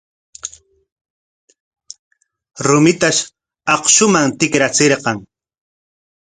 [2.67, 3.19] Rumitash
[3.75, 5.17] akshuman tikrachirqan.